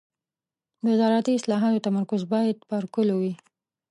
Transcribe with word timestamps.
د 0.85 0.87
زراعتي 0.99 1.31
اصلاحاتو 1.35 1.83
تمرکز 1.87 2.21
باید 2.33 2.57
پر 2.69 2.83
کليو 2.93 3.17
وي. 3.21 3.33